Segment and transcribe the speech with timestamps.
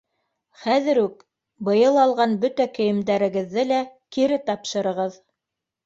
[0.61, 1.21] Хәҙер үк
[1.67, 3.87] быйыл алған бөтә кейемдәрегеҙҙе лә
[4.19, 5.25] кире тапшырығыҙ!